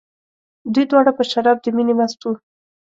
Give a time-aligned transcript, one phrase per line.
[0.73, 2.33] دوی دواړه په شراب د مینې مست وو.